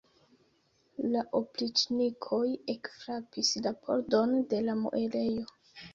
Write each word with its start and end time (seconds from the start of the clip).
La 1.15 1.23
opriĉnikoj 1.39 2.41
ekfrapis 2.77 3.53
la 3.67 3.75
pordon 3.85 4.35
de 4.55 4.67
la 4.71 4.77
muelejo. 4.85 5.47